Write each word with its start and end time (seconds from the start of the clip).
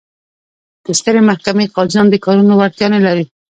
د 0.85 0.87
سترې 0.99 1.21
محکمې 1.29 1.65
قاضیان 1.75 2.07
د 2.09 2.15
کارونو 2.25 2.53
وړتیا 2.55 2.87
نه 2.95 2.99
لري. 3.05 3.25